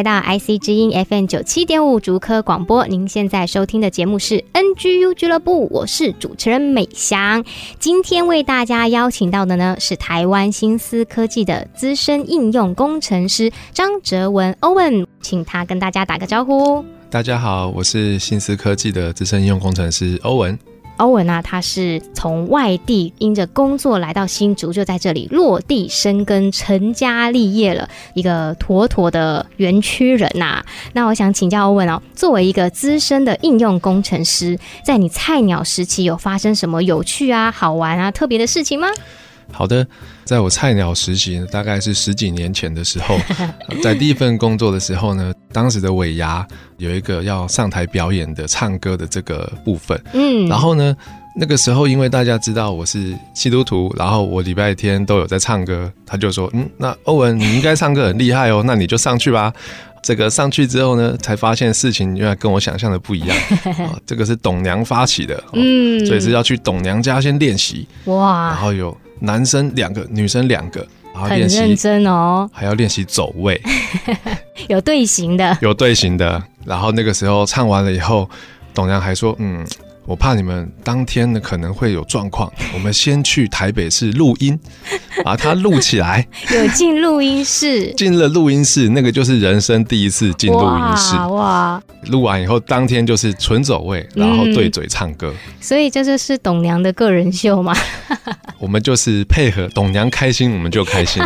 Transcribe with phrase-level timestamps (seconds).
[0.00, 7.44] 来到 IC 之音 FM 九七点五竹科广播，您现在收听的节目是 NGU 俱乐部，我是主持人美香。
[7.78, 16.82] 今天为大家邀请到的呢是台湾新思科技的资深应用工程师张哲文 Owen，请他跟大家打个招呼。
[17.10, 20.58] 大家好，我是新思科技的资深应用工程师欧文。
[21.00, 38.88] 欧文啊，他是从外地因着工作来到新竹，就在这里落地生根、成家立业了，一个妥妥的园区人呐、那我想请教欧文哦，作为一个资深的应用工程师，在你菜鸟时期有发生什么有趣啊、好玩啊、特别的事情吗？
[39.52, 39.86] 好的，
[40.24, 43.18] 在我菜鸟实习，大概是十几年前的时候，
[43.82, 46.46] 在第一份工作的时候呢，当时的尾牙
[46.78, 50.96] 有一个要上台表演的唱歌的这个部分，嗯，然后呢，
[51.36, 59.52] 那个时候因为大家知道我是基督徒，然后我礼拜天都有在唱歌，他就说，嗯，那欧文你应该唱歌很厉害哦， 那你就上去吧。
[60.02, 63.36] 这个上去之后呢，才发现事情原来跟我想象的不一样
[63.86, 64.00] 啊！
[64.06, 68.96] 这个是董娘发起的，嗯，所以是要去董娘家先练习哇，然后有。
[69.20, 73.60] 男生两个，女生两个，然后练习，很认真哦，还要练习走位，
[74.68, 76.42] 有队形的，有队形的。
[76.64, 78.28] 然后那个时候唱完了以后，
[78.74, 79.66] 董娘还说：“嗯。”
[80.06, 84.58] 我怕你们当天呢可能会有状况， 我们先去台北市录音，
[85.24, 86.26] 把它录起来。
[86.52, 91.14] 有进录音室， 进了录音室，那个就是人生第一次进录音室。
[91.16, 91.80] 哇！
[92.06, 95.32] 录完以后，当天就是纯走位，然后对嘴唱歌。
[95.32, 97.74] 嗯、所以这就是董娘的个人秀嘛。
[98.58, 101.22] 我们就是配合董娘开心，我们就开心。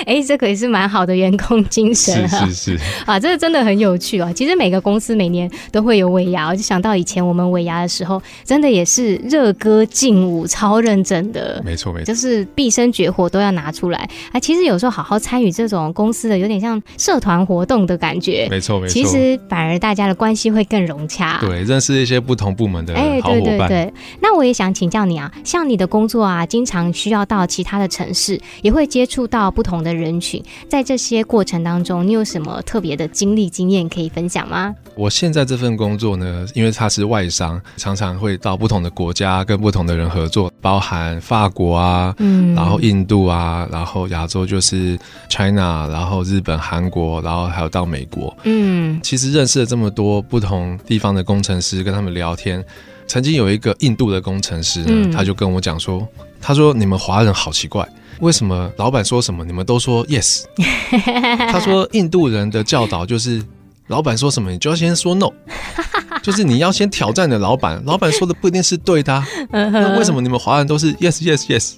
[0.00, 2.46] 哎、欸，这可是蛮好的员工精神啊！
[2.46, 4.32] 是是是 啊，这个真的很有趣啊。
[4.32, 11.62] 其实每个公司每年都会有尾牙，我就想到以前我们尾牙的时候，真的也是热歌劲舞，超认真的。
[11.64, 14.40] 没错没错，就是毕生绝活都要拿出来啊。
[14.40, 18.48] 其实有时候好好参与这种公司的，有点像社团活动的感觉。
[18.50, 21.38] 没错没错，其实反而大家的关系会更融洽。
[21.40, 23.16] 对，认识一些不同部门的好伙伴。
[23.16, 23.92] 哎，对对对。
[24.20, 34.74] 那我也想请教你啊，像你的工作啊，经常需要到其他的城市，也会接触到不同的人群，在这些过程当中，你有什么特别的经历经验可以分享吗？
[34.96, 44.98] 我现在这份工作呢，因为它是外商，常常会到不同的国家跟不同的人合作，包含法国啊，嗯，然后印度啊，然后亚洲就是
[45.28, 52.62] China，然后日本、韩国，然后还有到美国，嗯，其实认识了这么多不同地方的工程师，跟他们聊天，
[53.06, 56.06] 曾经有一个印度的工程师呢，嗯，他就跟我讲说，
[56.40, 57.88] 他说你们华人好奇怪。
[58.20, 60.44] 为什么老板说什么你们都说 yes？
[61.50, 63.42] 他说印度人的教导就是，
[63.90, 65.28] 老板说什么你就要先说 no，
[66.22, 69.26] 就是你要先挑战你的老板，老板说的不一定是对的啊。
[69.50, 71.74] 那为什么你们华人都是 yes yes yes？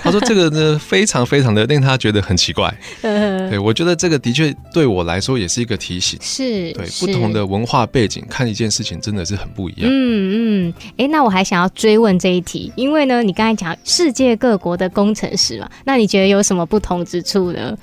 [0.00, 2.72] 他说这个呢，非常非常的令他觉得很奇怪。
[3.02, 6.16] 对，我觉得这个的确对我来说也是一个提醒。
[6.22, 9.90] 是，对不同的文化背景看一件事情真的是很不一样。
[9.90, 17.76] 嗯嗯，哎，那我还想要追问这一题，因为呢，你刚才讲世界各国的工程师嘛，那你觉得有什么不同之处呢？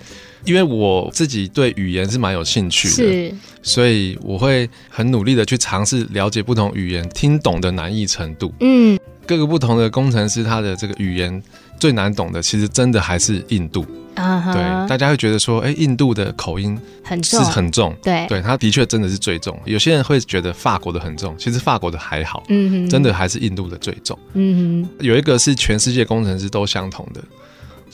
[0.46, 8.54] 因为我自己对语言是蛮有兴趣的，是，所以我会很努力的去尝试了解不同语言听懂的难易程度。
[8.60, 11.42] 嗯，各个不同的工程师他的这个语言。
[11.80, 13.86] 最难懂的，其实真的还是印度。
[14.16, 14.54] Uh -huh.
[14.54, 17.94] 对，大家会觉得说，哎、欸，印度的口音很重，是很重。
[18.02, 19.60] 对，对，他的确真的是最重。
[19.66, 22.42] 有些人会觉得法国的很重，其实法国的还好。
[22.48, 24.18] 嗯哼，真的还是印度的最重。
[24.34, 27.22] 嗯哼，有一个是全世界工程师都相同的。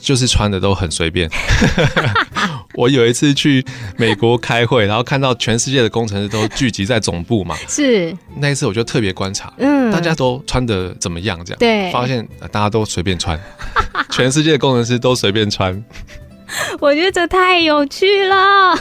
[0.00, 1.30] 就是穿的都很随便。
[2.74, 3.64] 我有一次去
[3.96, 11.44] 美国开会，然后看到全世界的工程师都聚集在总部嘛，是那一次我就特别观察，嗯，大家都穿的怎么样？
[11.44, 13.38] 这样对，发现大家都随便穿，
[14.10, 15.84] 全世界的工程师都随便穿。
[16.80, 18.78] 我觉得这太有趣了。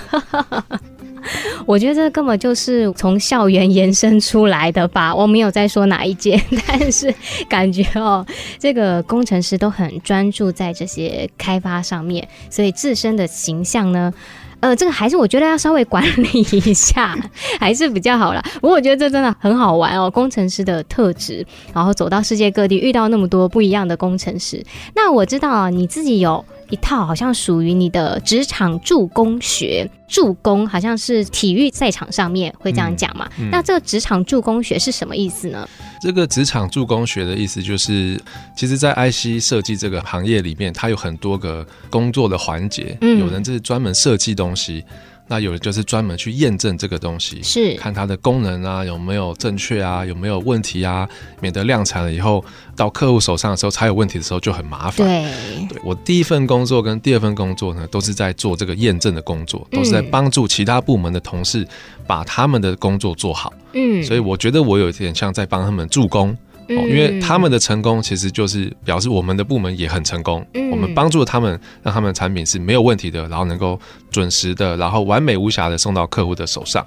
[1.65, 5.13] 我觉得这根本就是从校园延伸出来的吧。
[5.15, 7.13] 我没有在说哪一间， 但是
[7.47, 8.25] 感觉哦，
[8.57, 14.13] 这个工程师都很专注在这些开发上面，所以自身的形象呢，
[14.59, 17.17] 呃，这个还是我觉得要稍微管理一下，
[17.59, 18.43] 还是比较好啦。
[18.61, 24.63] 不过我觉得这真的很好玩哦，工程师的特质，然后走到世界各地，遇到那么多不一样的工程师。
[24.95, 33.29] 那我知道啊，你自己有一套好像属于你的职场助攻学，助攻好像是体育赛场上面会这样讲嘛？
[33.37, 35.67] 嗯嗯、那这个职场助攻学是什么意思呢？
[36.01, 38.19] 这个职场助攻学的意思就是，
[38.55, 44.83] 其实，在 IC 设计这个行业里面，它有很多个工作的环节，嗯、有人就是专门设计东西。
[45.29, 51.07] 那有的就是专门去验证这个东西，是看它的功能啊有没有正确啊有没有问题啊，
[51.39, 52.43] 免得量产了以后
[52.75, 55.07] 到客户手上的时候才有问题的时候就很麻烦。
[55.07, 61.65] 对，对我第一份工作跟第二份工作呢，都是在做这个验证的工作，都是在帮助其他部门的同事
[62.05, 63.53] 把他们的工作做好。
[63.73, 66.35] 嗯，所以我觉得我有一点像在帮他们助攻。
[66.69, 70.45] 哦，因为他们的成功其实就是表示我们的部门也很成功。
[70.53, 73.79] 嗯，我们帮助他们，让他们的产品是没有问题的，然后能够
[74.11, 76.85] 准时的，然后完美无瑕的送到客户的手上。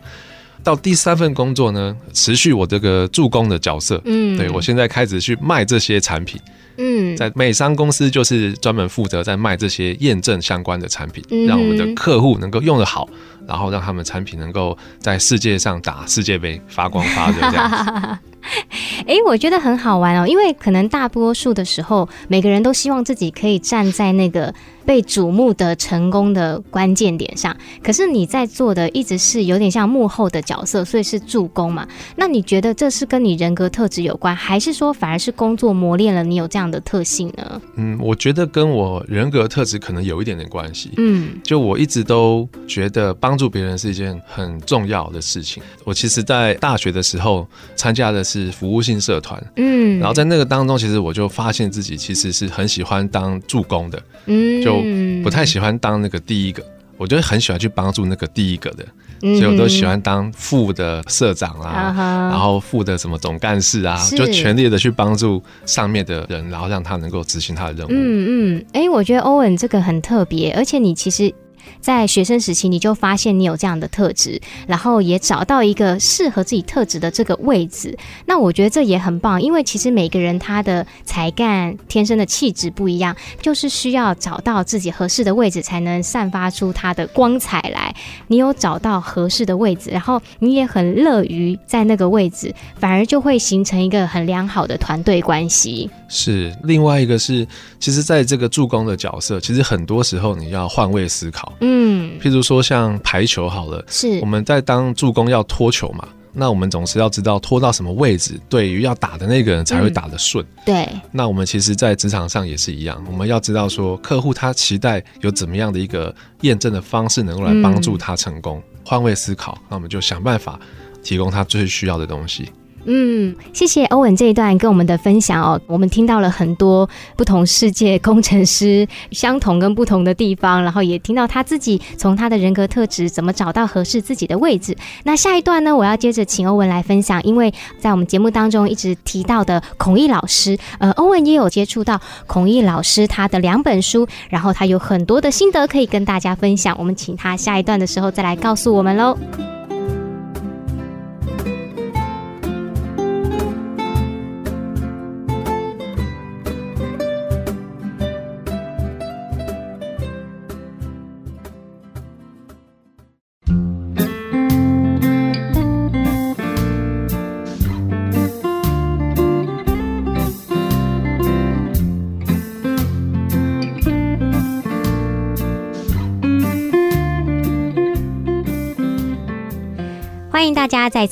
[0.64, 4.00] 到第三份工作呢，持续我这个助攻的角色。
[4.04, 6.40] 嗯，对，我现在开始去卖这些产品。
[6.76, 13.08] 嗯，在美商公司就是专门负责在卖这些验证相关的产品，让我们的客户能够用得好，
[13.46, 18.18] 然后让他们产品能够在世界上打世界杯，发光发热这样子。
[19.06, 24.52] 哎，我觉得很好玩哦，因为可能大多数的时候，每个人都希望自己可以站在那个
[24.84, 27.56] 被瞩目的成功的关键点上。
[27.82, 31.86] 可是你在做的一直是有点像幕后的角色，所以是助攻嘛。
[32.16, 37.60] 那你觉得这是跟你人格特质有关，还是说反而是工作磨练了你有这样的特性呢？
[37.76, 40.90] 嗯，我觉得跟我人格特质可能有一点点关系。
[40.96, 45.62] 嗯，就我一直都觉得帮助别人是一件很重要的事情。
[45.84, 54.82] 我其实，在大学的时候参加的是服务性社团，嗯，然后在那个当中，其实我就发现自己其实是很喜欢当助攻的，嗯，就
[55.22, 56.64] 不太喜欢当那个第一个。
[56.98, 58.84] 我就很喜欢去帮助那个第一个的，
[59.20, 61.92] 所以我都喜欢当副的社长啊，
[62.30, 67.90] 然后副的什么总干事啊，就全力的去帮助上面的人，然后让他能够执行他的任务。
[67.90, 71.32] 嗯嗯，哎，我觉得欧文这个很特别，而且你其实。
[71.80, 77.96] 在学生时期，你就发现你有这样的特质，然后也找到一个适合自己特质的这个位置。
[78.26, 87.94] 那我觉得这也很棒，因为其实每个人他的才干、天生的气质不一样，就是需要找到自己合适的位置，才能散发出他的光彩来。
[88.28, 95.90] 你有找到合适的位置，然后你也很乐于在那个位置，反而就会形成一个很良好的团队关系。
[96.08, 97.46] 是，另外一个是，
[97.80, 101.51] 其实在这个助攻的角色，其实很多时候你要换位思考。
[101.60, 110.44] 嗯，譬如说像排球好了，是我们在当助攻要拖球嘛，那我们总是要知道拖到什么位置，对于要打的那个人才会打得顺。
[110.44, 110.62] 嗯。
[110.64, 118.62] 对，那我们其实，在职场上也是一样，我们要知道说客户他期待有怎么样的一个验证的方式，能够来帮助他成功。
[118.84, 120.58] 换、嗯、位思考，那我们就想办法
[121.02, 122.50] 提供他最需要的东西。
[122.84, 125.60] 嗯，谢谢欧文这一段跟我们的分享哦。
[125.68, 134.76] 我们听到了很多不同世界工程师相同跟不同的地方，然后也听到他自己从他的人格特质怎么找到合适自己的位置。
[135.04, 146.74] 那下一段呢，我要接着请欧文来分享，因为在我们节目当中一直提到的孔毅老师，呃，欧文也有接触到孔毅老师他的两本书，然后他有很多的心得可以跟大家分享。
[146.76, 149.16] 我们请他下一段的时候再来告诉我们喽。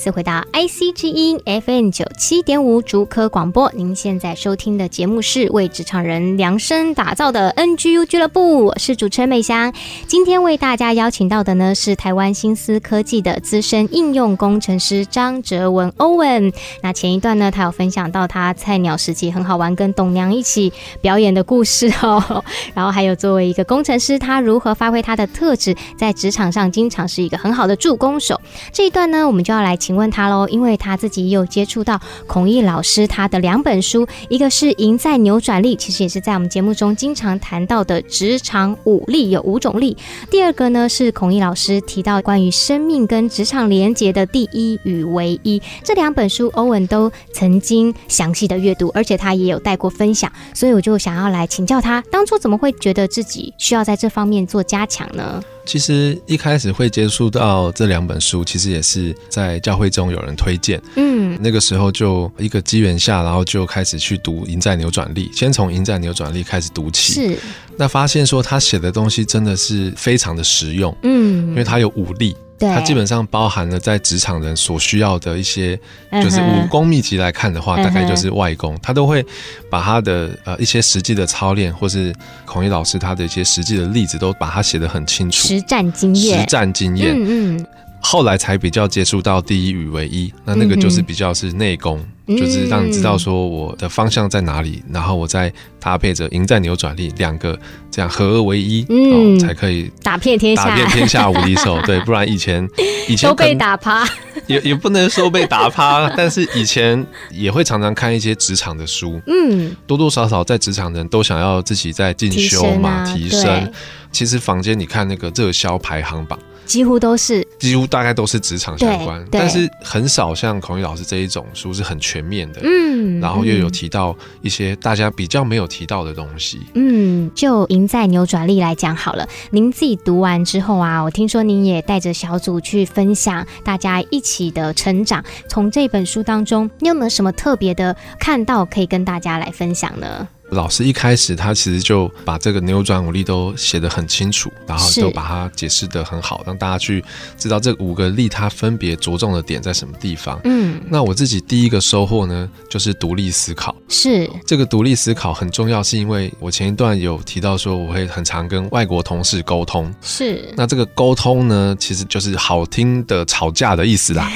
[0.01, 3.71] 次回到 IC 之音 FM 九七点五竹科广播。
[3.75, 9.71] 您现在收听的节目是为职场人量身打造的 NGU 俱乐部，我是主持人美香。
[10.07, 16.51] 今天为大家邀请到的呢是台湾新思科技的资深应用工程师张哲文欧文。
[16.81, 22.43] 那前一段呢，他有分享到他菜鸟时期很好玩，跟董娘一起表演的故事哦。
[22.73, 28.41] 然后还有作为一个工程师，他如何发挥他的特质，在职场上经常是一个很好的助攻手。
[28.73, 29.21] 这一段呢。
[29.21, 39.93] 我们就要来请请问他喽，因为他自己也有接触到孔毅老师他的两本书，一个是《赢在扭转力》，其实也是在我们节目中经常谈到的职场五力，有五种力；
[40.29, 45.61] 第二个呢是孔毅老师提到关于生命跟职场连结的第一与唯一。
[45.83, 55.43] 这两本书欧文都曾经详细的阅读，而且他也有带过分享，所以我就想要来请教他，当初怎么会觉得自己需要在这方面做加强呢？
[55.65, 60.81] 其实一开始会接触到这两本书，其实也是在教会中有人推荐。
[60.95, 67.13] 嗯，那个时候就一个机缘下，然后就开始去读《赢在扭转力》，先从《赢在扭转力》开始读起。
[67.13, 67.37] 是，
[67.77, 70.95] 那发现说他写的东西真的是非常的实用。
[71.03, 72.35] 嗯，因为他有武力。
[72.69, 75.79] 它基本上包含了在职场人所需要的一些，
[76.11, 79.25] 就是武功秘籍来看的话，大概就是外功，他都会
[79.69, 82.13] 把他的呃一些实际的操练，或是
[82.45, 85.47] 孔毅老师他的一些实际的例子，都把它写得很清楚。
[85.47, 87.65] 实战经验，实战经验，嗯嗯。
[88.11, 92.05] 后来才比较接触到第一与唯一，那那个就是比较是内功。
[92.27, 95.51] 就是让你知道说我的方向在哪里，嗯、然后我再
[95.81, 97.57] 搭配着赢在扭转力两个
[97.89, 101.81] 这样合二为一，嗯、哦，才可以打遍天下，打遍天下无敌手。
[101.85, 102.65] 对， 不然以前
[103.09, 104.07] 以前都被打趴，
[104.47, 113.41] 也也不能说被打趴， 但是以前也会常常看一些职场的书，嗯，多多少少在职场人都想要自己在进修嘛，提升。
[113.41, 113.73] 提升
[114.11, 116.37] 其实房间你看那个热销排行榜。
[116.71, 129.27] 几乎都是，几乎大概都是职场相关，但是很少像孔毅老师这一种书是很全面的，嗯，然后又有提到一些大家比较没有提到的东西，嗯，就赢在扭转力来讲好了。
[129.49, 135.21] 您自己读完之后啊，我听说您也带着小组去分享，大家一起的成长。
[135.49, 140.25] 从这本书当中，你有没有什么特别的看到可以跟大家来分享呢？
[140.51, 147.03] 老师一开始他其实就把这个扭转五力都写得很清楚，然后就把它解释得很好，让大家去
[147.37, 150.39] 知道这五个力它分别着重的点在什么地方。
[150.43, 153.75] 嗯，那我自己第一个收获呢，就是独立思考。
[153.87, 159.93] 是这个独立思考很重要，是因为我前一段有提到说，我会很常跟外国同事沟通。
[160.01, 164.29] 是，那这个沟通呢，其实就是好听的吵架的意思啦。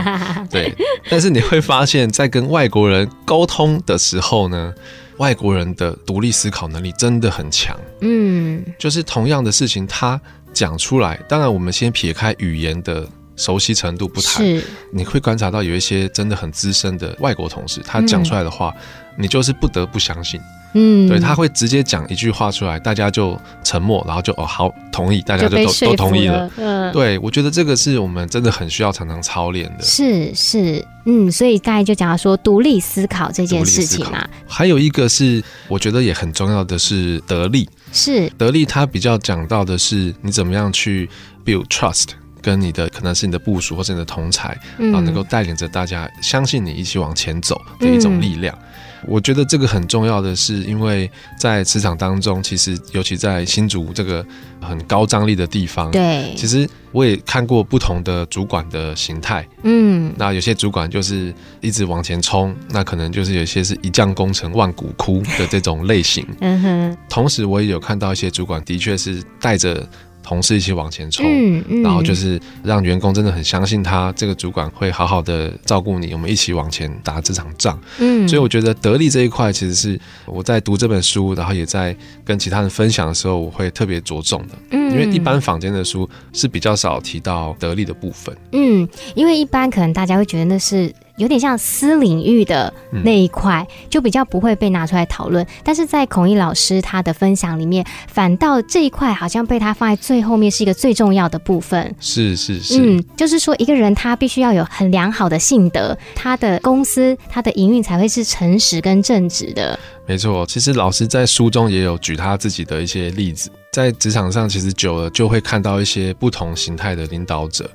[0.50, 0.74] 对，
[1.10, 4.72] 但是你会发现在跟外国人沟通的时候呢，
[5.18, 10.20] 外国人的独立思考能力真的很强，嗯，就是同样的事情，他
[10.52, 13.06] 讲出来，当然我们先撇开语言的
[13.36, 14.44] 熟悉程度不谈，
[14.92, 18.74] 你会观察到有一些真的很资深的外国同事，他讲出来的话，
[19.16, 20.40] 嗯、你就是不得不相信。
[20.74, 26.50] 嗯，对，他会直接讲一句话出来，大家就沉默，然后就哦好同意，大家就都都同意了。
[26.56, 29.82] 嗯，对，我觉得这个是我们真的很需要常常操练的。
[29.82, 37.66] 是是，嗯，所以刚才就讲到说独立思考这件事情啊，还有一个是我觉得也很重要的是得力。
[37.90, 41.08] 是得力，他比较讲到的是你怎么样去
[41.46, 42.08] build trust，
[42.42, 48.54] 跟你的可能是你的部署或者你的同侪，然后能够带领着大家相信你一起往前走的一种力量。
[48.54, 48.68] 嗯
[49.06, 54.24] 我觉得这个很重要的是，因为在职场当中，其实尤其在新竹这个
[54.60, 69.86] 很高张力的地方，对，其实我也看过不同的主管的形态，嗯，那有些主管就是一直往前冲，那可能就是有些是一将功成万骨枯的这种类型，嗯哼，同时我也有看到一些主管的确是带着。
[70.28, 77.80] 同事一起往前冲，嗯嗯、然后就是让员工真的很相信他，这个主管会好好的照顾你，我们一起往前打这场仗。
[77.98, 84.54] 嗯，所以我觉得得力这一块，其实是我在读这本书，然后也在跟其他人分享的时候，我会特别着重的。
[84.72, 88.36] 嗯，因为一般坊间的书是比较少提到得力的部分。
[88.52, 90.92] 嗯，因为一般可能大家会觉得那是。
[91.18, 92.72] 有点像私领域的
[93.04, 95.46] 那一块，就比较不会被拿出来讨论。
[95.62, 101.94] 但是在孔毅老师他的分享里面，反倒这一块好像被他放在最后面，是一个最重要的部分。
[102.00, 109.78] 是是是，嗯，就是说一个人他必须要有很良好的性德，他的公司他的营运才会是诚实跟正直的。
[110.06, 117.70] 没错，其实老师在书中也有举他自己的一些例子，在职场上其实久了就会看到一些不同形态的领导者。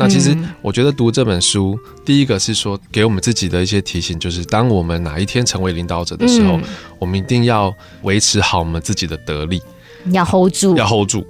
[0.00, 6.62] 那其实我觉得读这本书，嗯、第一个是说给我们自己的一些提醒，就是当我们哪一天成为领导者的时候，嗯、
[6.98, 9.62] 我们一定要维持好我们自己的得力，
[10.06, 11.24] 要 hold 住，要 hold 住。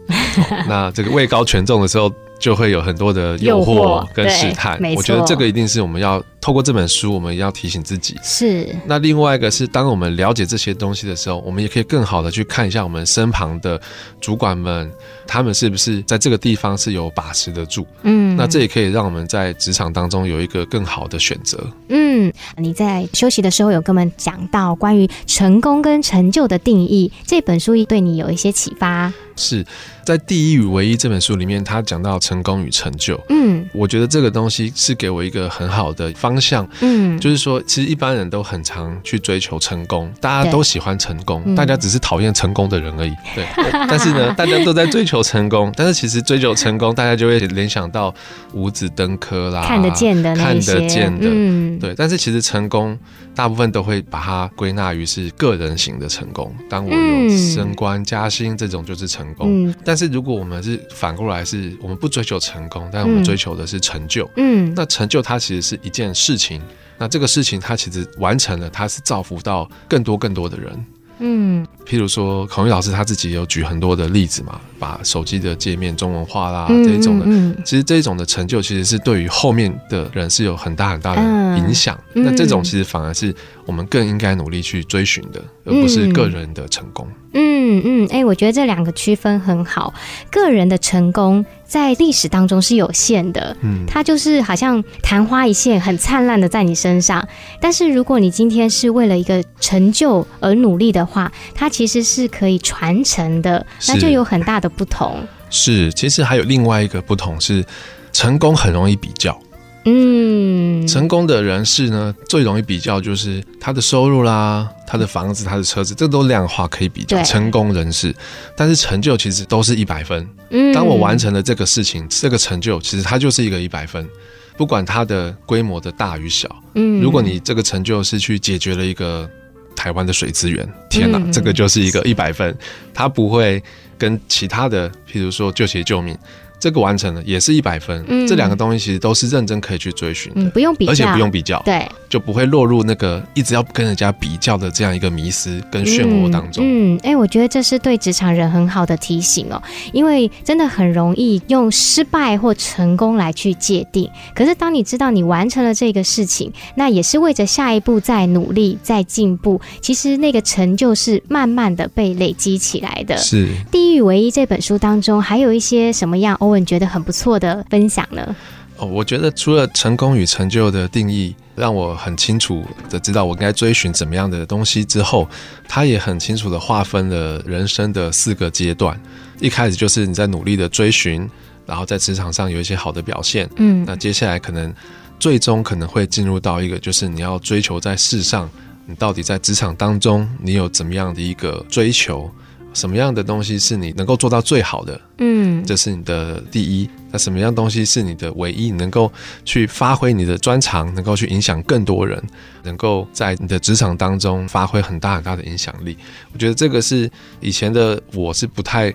[0.69, 2.11] 那这个位高权重的时候。
[2.41, 8.17] 就会有很多的诱惑跟试探，我觉得这个一定是我们要透过这本书，我们要提醒自己。
[8.23, 8.67] 是。
[8.87, 13.79] 那另外一个是，当我们了解这些东西的时候，我们也可以更好的去看一下我们身旁的
[14.23, 14.91] 主管们，
[15.27, 17.87] 他们是不是在这个地方是有把持得住。
[18.03, 18.35] 嗯。
[18.37, 21.63] 那这也可以让我们在职场当中有一个更好的选择。
[21.91, 29.13] 嗯，你在休息的时候有跟我们讲到关于成功跟成就的定义，这本书对你有一些启发。
[29.41, 29.65] 是。
[30.03, 33.21] 在《第一与唯一》这本书里面，他讲到成功与成就。
[33.29, 43.45] 嗯，我觉得这个东西是给我一个很好的方方向，嗯，就是说，其实一般人都很常去追求成功，大家都喜欢成功，嗯、大家只是讨厌成功的人而已，对。
[43.89, 48.15] 但是呢，大家都在追求成功，但是其实追求成功，大家就会联想到
[48.53, 51.93] 五子登科啦，看得见的，看得见的，嗯，对。
[51.97, 52.97] 但是其实成功，
[53.41, 56.55] 大部分都会把它归纳于是个人型的成功。
[56.69, 59.49] 当我有升官加薪，这种就是成功。
[59.49, 66.61] 嗯、但是如果我们是反过来，是我们不追求成功，但我们追求的是成就，嗯，那成就它其实是一件事情。
[66.99, 70.85] 那这个事情它其实完成了，它是造福到更多更多的人。
[71.21, 81.23] 嗯，譬如说孔玉老师他自己有举很多的例子嘛，把手机的界面中文化啦，这一种的，其实这一种的成就其实是对于后面的人是有很大很大的
[81.59, 81.99] 影响。
[82.15, 83.35] 那这种其实反而是
[83.67, 87.07] 我们更应该努力去追寻的，而不是个人的成功。
[87.33, 89.95] 嗯嗯，哎、我觉得这两个区分很好。
[90.31, 97.25] 个人的成功在历史当中是有限的，嗯，它就是好像昙花一现，很灿烂的在你身上。
[97.61, 105.25] 但是如果你今天是为了一个成就而努力的话，它其实是可以传承的，那就有很大的不同。
[105.49, 107.65] 是，其实还有另外一个不同是，
[108.12, 109.41] 成功很容易比较。
[109.85, 110.40] 嗯，
[110.87, 117.23] 成功的人士呢，最容易比较就是他的收入啦，他的房子，他的车子，这都量化可以比较。
[117.23, 118.15] 成功人士，
[118.57, 120.29] 但是成就其实都是一百分。
[120.51, 124.09] 嗯，当我完成了这个事情，这个成就其实它就是一个一百分，
[124.57, 126.49] 不管它的规模的大与小。
[126.75, 129.29] 嗯，如果你这个成就是去解决了一个
[129.77, 132.57] 台湾的水资源，天哪，这个就是一个一百分，
[132.93, 133.63] 它不会
[133.97, 136.17] 跟其他的，譬如说救鞋救命。
[136.61, 146.62] 这个完成了也是一百分，嗯、这两个东西其实都是认真可以去追寻的，嗯，不用比较，而且不用比较，对，就不会落入那个一直要跟人家比较的这样一个迷失跟漩涡当中。
[146.64, 149.61] 嗯，哎、嗯欸，我觉得这是对职场人很好的提醒哦，
[149.93, 154.07] 因为真的很容易用失败或成功来去界定。
[154.35, 159.61] 可是当你知道你完成了这个事情，那也是为着下一步再努力、再进步。
[159.81, 163.17] 其实那个成就是慢慢的被累积起来的。
[163.17, 166.37] 是《地狱唯一》这本书当中还有一些什么样？
[166.40, 168.37] 欧文觉得很不错的分享呢？
[168.76, 175.28] 哦，我觉得除了成功与成就的定义让我很清楚的知道我应该追寻怎么样的东西之后，
[175.69, 178.99] 他也很清楚的划分了人生的四个阶段。
[179.38, 181.28] 一开始就是你在努力的追寻，
[181.66, 184.73] 然后在职场上有一些好的表现，嗯，那接下来可能
[185.19, 188.49] 最终可能会进入到一个就是你要追求在世上，
[188.87, 192.30] 你到底在职场当中你有怎么样的一个追求。
[192.73, 195.00] 什么样的东西是你能够做到最好的？
[195.19, 196.89] 嗯，这是你的第一。
[197.11, 198.71] 那什么样东西是你的唯一？
[198.71, 199.13] 你能够
[199.45, 202.23] 去发挥你的专长，能够去影响更多人，
[202.63, 205.97] 能够在你的职场当中发挥很大很大的影响力。
[206.33, 208.95] 我觉得这个是以前的我是不太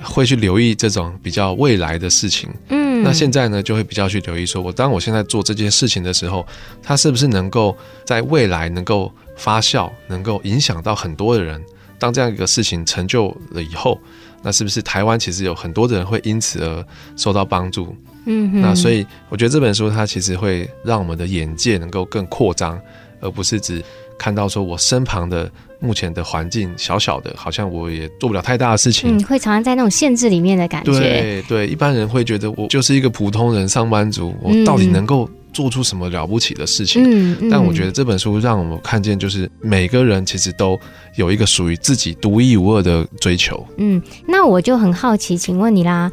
[0.00, 2.48] 会去留意这种比较未来的事情。
[2.68, 6.46] 嗯，那现在呢，就会比较去留意说，我当我现在做这件事情的时候，
[6.80, 11.60] 它是不是能够在未来能够发酵，能够影响到很多的人。
[11.98, 14.00] 当这样一个事情成就了以后，
[14.42, 17.96] 那是不是台湾其实有很多的人会因此而受到帮助？
[18.26, 22.80] 嗯哼，那所以我觉得这本书它其实会让我们的眼界能够更扩张，
[23.20, 23.82] 而不是只
[24.18, 29.16] 看到说我身旁的目前的环境小小的，好像我也做不了太大的事情。
[29.16, 30.92] 嗯，会常常在那种限制里面的感觉。
[30.92, 37.02] 对对，一般人会觉得我就是一个普通人，上班族，我到底能够做出什么了不起的事情？
[37.04, 40.78] 嗯，嗯，但我觉得这本书让我们看见，就是每个人其实都
[41.16, 43.66] 有一个属于自己独一无二的追求。
[43.76, 46.10] 嗯，那我就很好奇，请问你啦，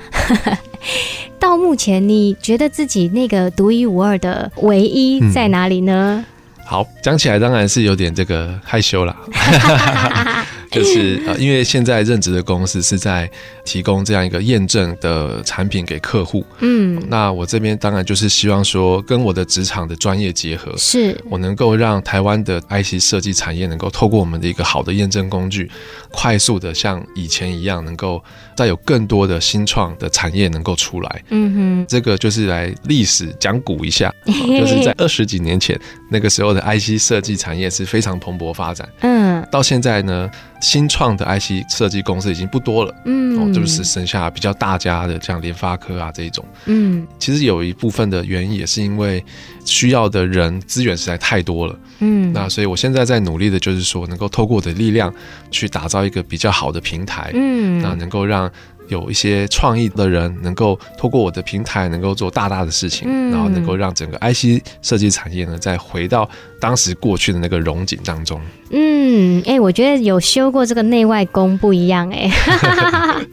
[1.40, 6.24] 到目前你觉得自己那个独一无二的唯一在哪里呢？
[6.28, 6.33] 嗯
[6.66, 9.16] 好，讲起来当然是有点这个害羞啦。
[10.74, 13.30] 就是呃，因为现在任职的公司是在
[13.64, 21.16] 提供这样一个验证的产品给客户，嗯，那我这边当然就是希望说，跟我的职场的专业结合，是。
[21.30, 25.70] 我能够让台湾的 IC 设计产业能够透过我们的一个好的验证工具，
[26.10, 28.24] 快速的像以前一样，能够
[28.58, 35.80] 再有更多的新创的产业能够出来，嗯哼，这个就是来历史讲古一下， 就是在二十几年前
[36.14, 40.30] 那个时候的 IC 设计产业是非常蓬勃发展，嗯，到现在呢。
[40.64, 49.22] 新创的 IC 设计公司已经不多了，嗯，哦，就是剩下比较大家的，像联发科啊这一种，嗯，其实有一部分的原因也是因为
[49.66, 55.14] 需要的人资源实在太多了，嗯，那所以我现在在努力的就是说，能够透过我的力量
[55.52, 58.50] 去打造一个比较好的平台，嗯，那能够让。
[58.88, 68.40] 有一些创意的人能够透过我的平台，能够做大大的事情，嗯、然后能够让整个 IC 设计产业呢，再回到当时过去的那个荣景当中。
[68.72, 72.32] 嗯，哎、欸，我觉得有修过这个内外功不一样、欸，哎，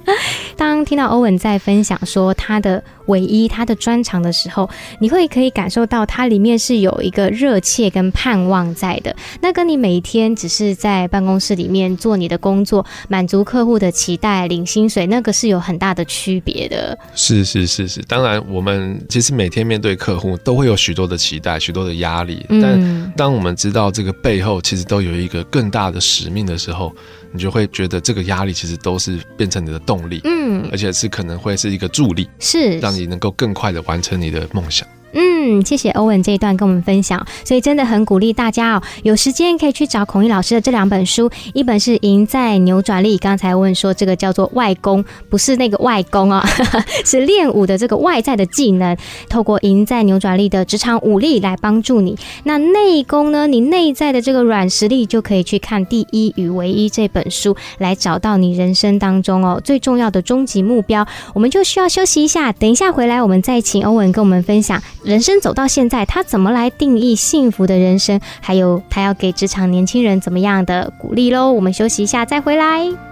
[0.60, 4.68] 当听到欧文在分享说他的唯一、他的专长的时候，
[4.98, 9.16] 你会可以感受到它里面是有一个热切跟盼望在的。
[9.40, 16.96] 那跟你每天只是在办公室里面做你的工作，满足客户的期待、领薪水，那个是有很大的区别的。
[17.14, 26.94] 是是是是，当然我们其实每天面对客户都会有许多的期待、许多的压力，但当我们知道这个背后其实都有一个更大的使命的时候，
[27.32, 34.86] 你就会觉得这个压力其实都是变成你的动力，嗯，而且是可能会是一个助力，是让你能够更快的完成你的梦想。
[35.12, 46.42] 嗯，谢谢欧文这一段跟我们分享，所以真的很鼓励大家哦，有时间可以去找孔毅老师的这两本书，一本是《赢在扭转力》，刚才问说这个叫做外功，不是那个外功哦，
[47.04, 48.96] 是练武的这个外在的技能，
[49.28, 52.16] 透过赢在扭转力的职场武力来帮助你。
[52.44, 61.06] 那内功呢，你内在的这个软实力就可以去看《第一与唯一》这本书，来找到你人生当中哦最重要的终极目标。
[61.34, 64.80] 我们就需要休息一下，等一下回来我们再请欧文跟我们分享。
[65.02, 68.20] 人生走到现在，他怎么来定义幸福的人生？
[68.40, 71.50] 还有他要给职场年轻人怎么样的鼓励喽？
[71.52, 73.09] 我们休息一下再回来。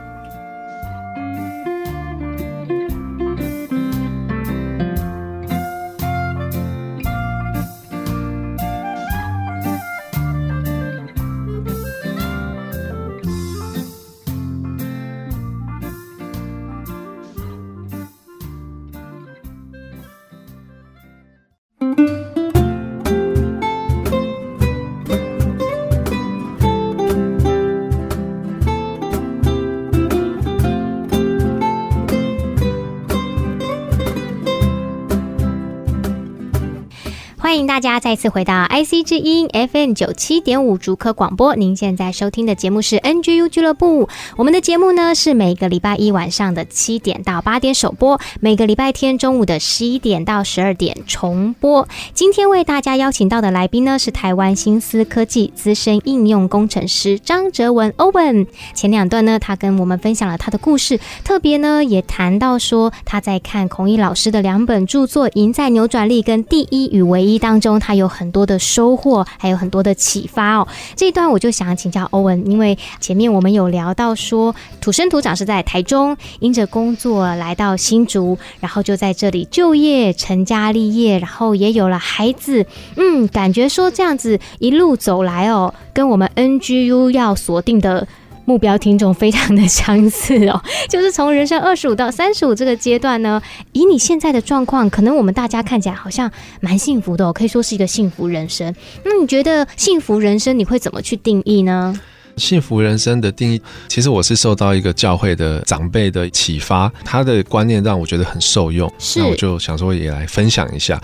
[37.68, 41.54] 大家再次回到 IC 之音 FM 九七点五竹科广播。
[41.54, 44.08] 您现在收听的节目是 NGU 俱乐部。
[44.38, 51.86] 我们的节目呢是每个礼拜一晚上的七点到八点首播，每个礼拜天中午的十一点到十二点重播。
[52.14, 58.46] 今天为大家邀请到的来宾呢是台湾新思科技资深应用工程师张哲文 Owen。
[58.72, 70.66] 前两段呢，他跟我们分享了他的故事，特别呢也谈到说他在看孔毅老师的两本著作《赢在扭转力》跟《第一与唯一》当中，他有很多的收获，还有很多的启发哦。
[70.96, 82.66] 这一段我就想请教欧文，因为前面我们有聊到说，土生土长是在台中，因着工作来到新竹，然后就在这里就业、成家立业，然后也有了孩子。
[82.96, 88.06] 嗯，感觉说这样子一路走来哦，跟我们 NGU 要锁定的。
[88.48, 90.58] 目标听众非常的相似哦，
[90.88, 96.32] 就是从人生二十五到三十五这个阶段呢，以你现在的状况，可能我们大家看起来好像
[96.62, 98.74] 蛮幸福的哦，可以说是一个幸福人生。
[99.04, 102.00] 那你觉得幸福人生你会怎么去定义呢？
[102.38, 110.98] 幸福人生的定义，其实我是受到一个教会的长辈的启发，他的观念让我觉得很受用，那我就想说也来分享一下。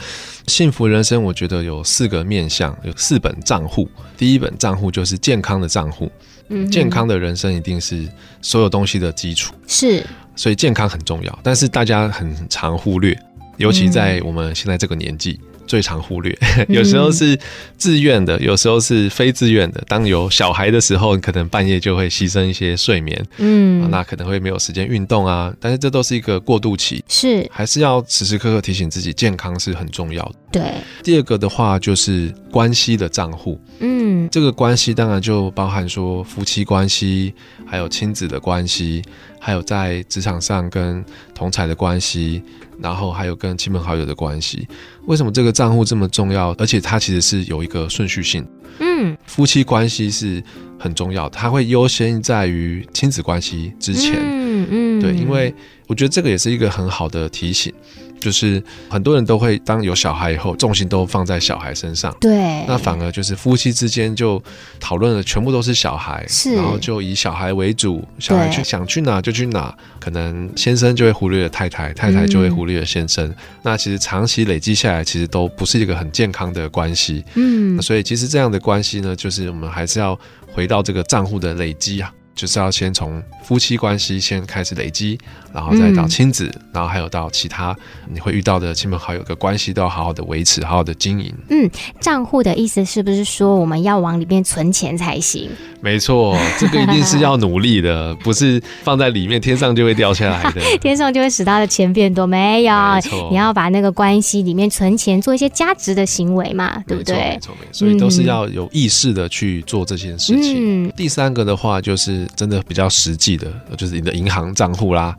[0.47, 3.87] 幸福人生，我觉得有四个面向，有四本账户。
[4.17, 6.11] 第一本账户就是健康的账户。
[6.49, 8.07] 嗯，健康的人生一定是
[8.43, 10.05] 所有东西的基础，是，
[10.37, 13.19] 所以健康很重要，但是大家很常忽略，
[13.57, 15.41] 尤其在我们现在这个年纪。
[15.67, 16.37] 最常忽略，
[16.69, 17.39] 有时候是
[17.77, 19.83] 自愿的，有时候是非自愿的。
[19.89, 25.53] 当有小孩的时候，可能半夜就会牺牲一些睡眠，嗯，那可能会没有时间运动啊。
[25.61, 27.49] 但是这都是一个过渡期，是。
[27.51, 30.35] 还是要时时刻刻提醒自己，健康是很重要的。
[30.53, 30.63] 对，
[31.03, 37.35] 第二个的话就是关系的账户，嗯，这个关系当然就包含说夫妻关系，
[37.67, 39.03] 还有亲子的关系，
[39.45, 41.05] 还有在职场上跟
[41.35, 42.43] 同侪的关系。
[42.81, 44.67] 然后还有跟亲朋好友的关系，
[45.07, 46.51] 为什么这个账户这么重要？
[46.59, 48.45] 而且它其实是有一个顺序性，
[48.79, 50.43] 嗯，夫妻关系是
[50.79, 55.55] 很重要，它会优先在于亲子关系之前，嗯嗯，对，因为
[55.87, 57.73] 我觉得这个也是一个很好的提醒。
[58.21, 64.43] 就是很多人都会当有小孩以后，重心都放在小孩身上，对，那反而就是夫妻之间就
[64.81, 80.19] 讨论的全部都是小孩，是，然后就以小孩为主，小孩去想去哪就去哪，可能先生就会忽略了太太，太太就会忽略了先生，嗯、那其实长期累积下来，其实都不是一个很健康的关系，嗯，所以其实这样的的关系呢，就是我们还是要
[80.53, 82.15] 回到这个账户的累积啊。
[82.35, 85.19] 就是要先从夫妻关系先开始累积，
[85.53, 87.77] 然后再到亲子，嗯、然后还有到其他
[88.09, 91.33] 你会遇到的亲朋好友的关系，都要好好的维持，好好的经营。
[91.51, 91.71] 嗯，
[92.01, 95.49] 账户的意思是不是说我们要往里面存钱才行？
[95.81, 102.27] 没错，这个一定是要努力的，不是放在里面天上就会掉下来的， 天上就会使他的钱变多。
[102.27, 107.15] 没有，没，你要把那个关系里面存钱，做一些价值的行为嘛，对不对？
[107.15, 110.87] 没错，没错，所以都是要有意识的去做这件事情。
[110.87, 112.24] 嗯、第三个的话就是。
[112.25, 115.17] 就是真的比较实际的，就是你的银行账户啦，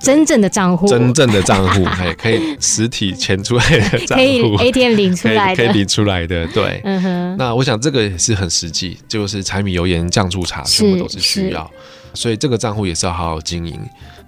[0.00, 6.80] 真正的账户，真正的账户，可 以可以实体钱出来的账户， 可以 ATM 领出来的， 可以领出来的，对。
[6.84, 7.36] 嗯哼。
[7.38, 11.70] 那我想这个也是很实际，就是柴米油盐酱醋茶，全部都是需要，
[12.14, 13.78] 所以这个账户也是要好好经营。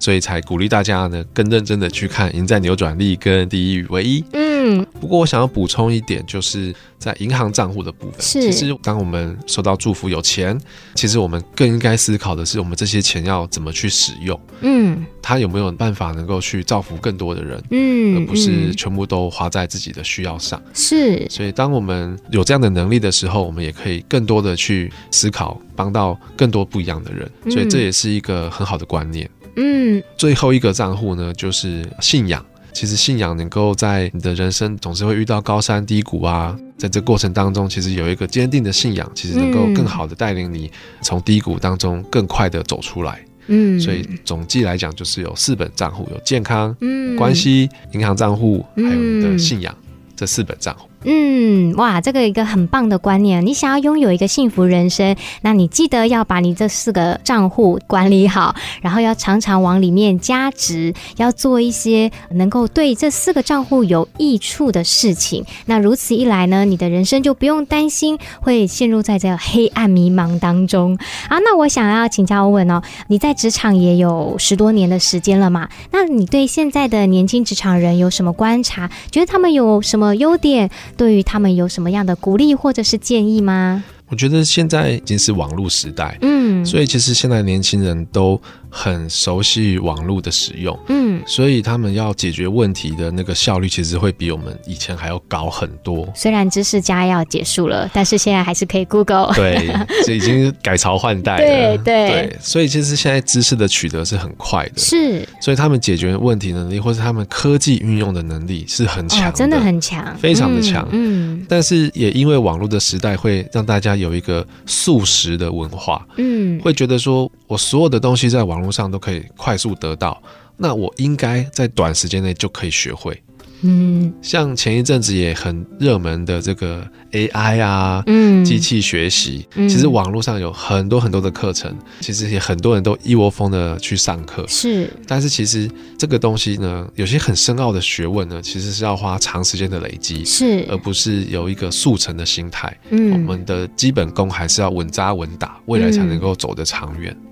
[0.01, 4.21] 所以才鼓励大家呢，更认真的去看《赢在扭转力》跟《第一与唯一》。
[4.33, 6.75] 嗯，不过我想要补充一点，就是
[7.05, 8.21] 在银行账户的部分。
[8.21, 10.59] 是，其实当我们收到祝福有钱，
[10.95, 14.41] 其实我们更应该思考的是，我们这些钱要怎么去使用。
[14.63, 17.63] 嗯，它有没有办法能够去造福更多的人？
[17.71, 20.63] 嗯，而不是全部都花在自己的需要上。
[20.73, 27.31] 是，所以当我们有这样的能力的时候，我们也可以更多的去思考，帮到更多不一样的人。
[27.51, 29.29] 所以这也是一个很好的观念。
[29.57, 32.45] 嗯，最后一个账户呢，就是信仰。
[32.75, 43.25] 其实信仰能够在你的人生总是会遇到高山低谷啊，在这过程当中，其实有一个坚定的信仰，其实能够更好的带领你从低谷当中更快的走出来。
[43.47, 49.73] 嗯，所以总计来讲，就是有四本账户：有健康、嗯，关系、银行账户，还有你的信仰，
[50.17, 50.89] 这四本账户。
[51.05, 53.45] 嗯，哇，这个一个很棒的观念。
[53.45, 65.45] 你想要拥有一个幸福人生，那你记得要把你这四个账户管理好，然后要常常往里面加值，要做一些能够对这四个账户有益处的事情。
[65.67, 70.99] 那如此一来呢，你的人生就不用担心会陷入在这个黑暗迷茫当中。
[71.29, 75.69] 啊，那我想要请教欧文哦，你在职场也有十多年的时间了嘛？
[75.91, 78.91] 那你对现在的年轻职场人有什么观察？
[79.11, 80.71] 觉得他们有什么优点？
[80.97, 83.85] 对于他们有什么样的鼓励或者是建议吗？
[84.09, 88.41] 我觉得现在已经是网络时代，嗯，所以其实现在年轻人都
[88.77, 96.09] 很熟悉网络的使用，嗯，所以他们要解决问题的那个效率，其实会比我们以前还要高很多。
[96.13, 99.33] 虽然知识家要结束了，但是现在还是可以 Google。
[99.33, 99.73] 对，
[100.05, 101.39] 这已经改朝换代了。
[101.47, 105.25] 对对对，所以其实现在知识的取得是很快的，是。
[105.41, 110.85] 所以他们解决问题能力，或是他们科技运用的能力是很强真的很强，非常的强。
[110.91, 120.21] 嗯，但是也因为网络的时代，会让大家有一个速食的文化，嗯，会觉得说我所有的东西在网络上都可以快速得到，
[120.57, 123.23] 那我应该在短时间内就可以学会。
[123.67, 134.45] 嗯，像前一阵子也很热门的这个 AI 啊，嗯，机器学习，其实网络上有很多很多的课程，其实也很多人都一窝蜂的去上课。
[134.47, 142.77] 是，但是其实这个东西呢，有些很深奥的学问呢，其实是要花长时间的累积，是，而不是有一个速成的心态。
[142.91, 147.17] 嗯，我们的基本功还是要稳扎稳打，未来才能够走得长远。
[147.19, 147.25] 嗯，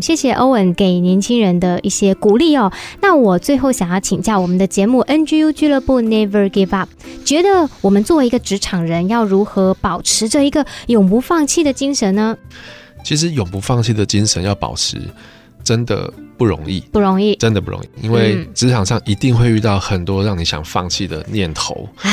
[0.00, 2.70] 谢谢欧文给年轻人的一些鼓励哦。
[3.00, 6.88] 那我最后想要请教我们的节目 NGU 俱乐部 Never Give Up，
[7.24, 12.36] 觉得我们作为一个职场人，要如何保持着一个永不放弃的精神呢？
[13.02, 15.00] 其实永不放弃的精神要保持，
[15.62, 21.88] 真的不容易，不容易，真的不容易，因为职场上一定会遇到很多让你想放弃的念头。
[22.02, 22.10] 唉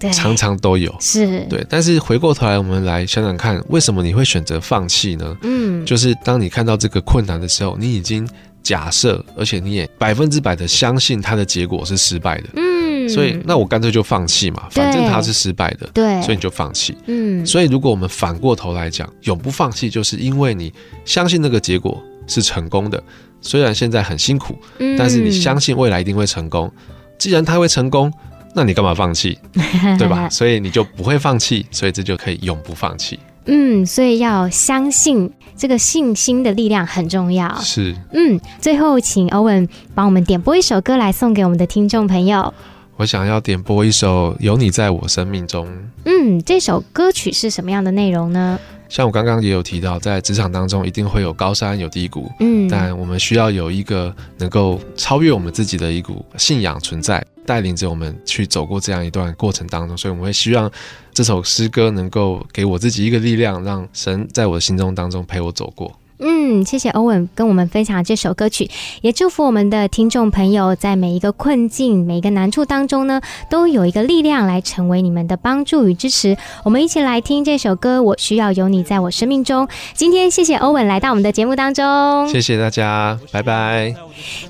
[0.00, 0.10] 对。
[0.10, 1.46] 常常都有，是。
[1.48, 5.36] 对，但是回过头来，我们来想想看，为什么你会选择放弃呢？
[5.42, 8.28] 嗯，就是当你看到这个困难的时候，你已经
[8.62, 20.72] 假设，而且你也百分之百的相信它的结果是失败的，嗯，所以那我干脆就放弃嘛，反正它是失败的，对，所以你就放弃，嗯，所以如果我们反过头来讲，永不放弃，就是因为你
[21.04, 23.02] 相信那个结果是成功的，
[23.40, 26.70] 虽然现在很辛苦，嗯，但是你相信未来一定会成功，
[27.18, 28.12] 既然它会成功。
[28.54, 29.38] 那你干嘛放弃，
[29.98, 30.28] 对吧？
[30.28, 33.18] 所以你就不会放弃，所以这就可以永不放弃。
[33.46, 37.58] 嗯，所以要相信这个信心的力量很重要。
[37.60, 42.52] 是，嗯，最后请欧文帮我们点播一首歌来送给我们的听众朋友。
[42.96, 45.66] 我想要点播一首《有你在我生命中》。
[46.04, 48.58] 嗯，这首歌曲是什么样的内容呢？
[48.90, 60.70] 像我刚刚也有提到，在职场当中一定会有高山有低谷，嗯，但我们需要有一个能够超越我们自己的一股信仰存在，带领着我们去走过这样一段过程当中，所以我们会希望
[61.12, 65.99] 这首诗歌能够给我自己一个力量，让神在我的心中当中陪我走过。
[66.22, 76.36] 嗯，谢谢欧文跟我们分享这首歌曲，也祝福我们的听众朋友在每一个困境、每一个难处当中呢，都有一个力量来成为你们的帮助与支持。
[76.62, 79.66] 我们一起来听这首歌，我需要有你在我生命中。
[79.94, 83.94] 今天谢谢欧文来到我们的节目当中，谢谢大家，拜拜。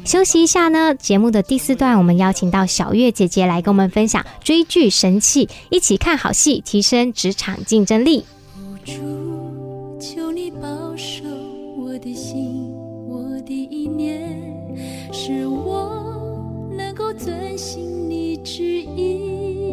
[0.04, 8.24] 休息一下呢，节目的第四段，我们邀请到小月姐姐来跟我们分享追剧神器，一起看好戏，提升职场竞争力。
[12.00, 12.72] 的心，
[13.08, 14.40] 我的意念，
[15.12, 19.64] 使我能够遵行你旨意。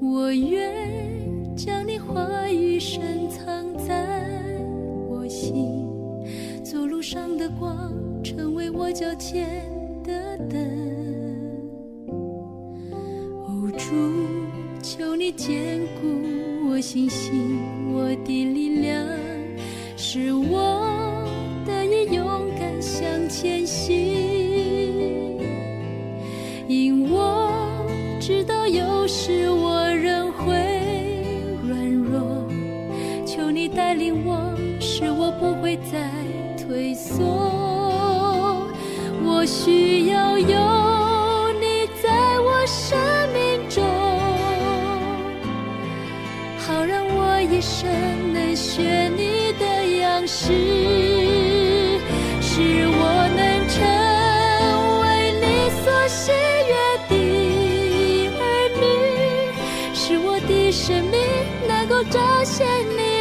[0.00, 4.06] 我愿将你话语深藏在
[5.08, 5.86] 我心，
[6.62, 9.48] 做路上的光，成为我脚前
[10.04, 10.60] 的灯。
[13.44, 13.94] 哦，主，
[14.82, 17.58] 求你坚固我信心，
[17.92, 19.04] 我的力量，
[20.04, 21.24] 使我
[21.64, 25.38] 得以勇敢向前行。
[26.66, 27.86] 因我
[28.20, 30.56] 知道有时我仍会
[31.68, 32.20] 软弱，
[33.24, 36.10] 求你带领我，使我不会再
[36.56, 37.22] 退缩。
[39.24, 42.98] 我需要有你在我生
[43.32, 43.84] 命中，
[46.58, 47.88] 好让我一生
[48.32, 49.31] 能学你
[50.22, 51.98] 的样式，
[52.40, 53.82] 使我能成
[55.00, 55.04] 为
[55.40, 55.44] 你
[55.82, 56.30] 所喜
[56.68, 56.72] 悦
[57.08, 57.12] 的
[58.38, 58.40] 儿
[58.78, 58.82] 女，
[59.94, 61.18] 使我的生命
[61.66, 63.11] 能够彰显你。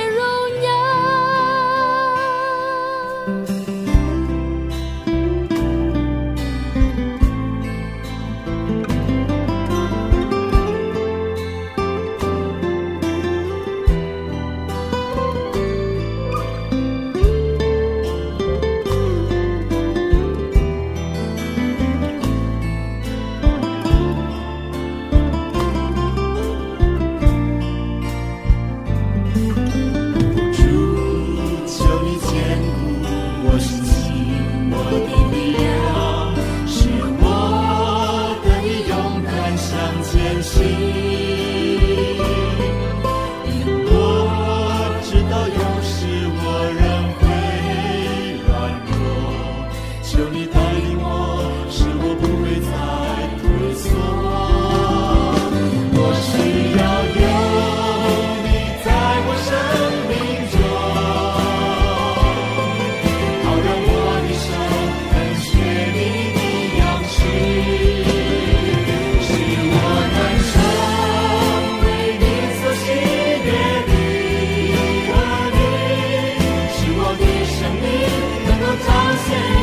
[79.29, 79.60] Yeah.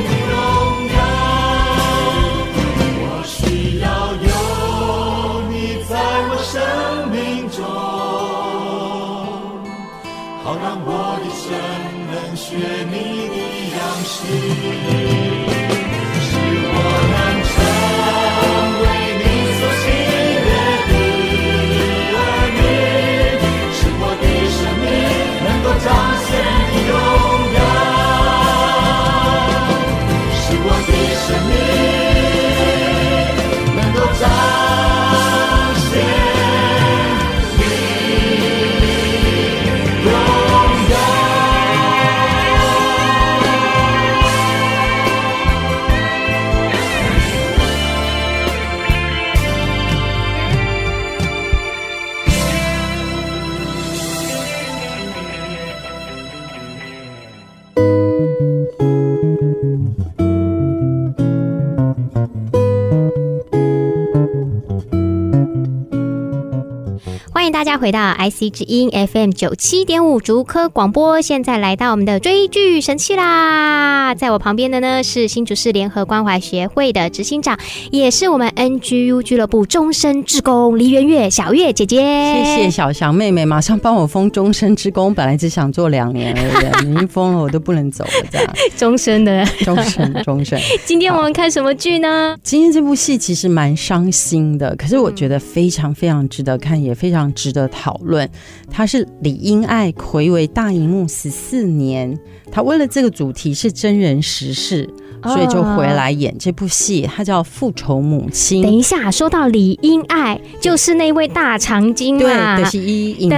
[67.79, 74.17] 回到 IC 之音 FM 九七点五竹科广播，现在来到我们的追剧神器啦！
[74.17, 77.57] 在我旁边的呢是新竹市联合关怀协会的执行长，
[77.93, 81.99] 也是我们 NGU 俱乐部终身职工黎媛月小月姐姐。
[82.01, 90.61] 谢谢小翔妹妹，马上帮我封终身职工，本来只想做两年而已，已经封了我都不能走了，这样 终身的终身终身。
[90.85, 92.37] 今天我们看什么剧呢？
[92.43, 97.67] 今天这部戏其实蛮伤心的，可是我觉得非常非常值得看，也非常值得。
[97.68, 98.28] 讨论，
[98.70, 102.18] 他是李英爱回为大荧幕十四年，
[102.50, 104.88] 他为了这个主题是真人实事，
[105.22, 108.61] 所以就回来演这部戏，他叫《复仇母亲》。
[108.64, 113.37] 等一下，说到李英爱，就是那位大长今嘛，对，是一影后。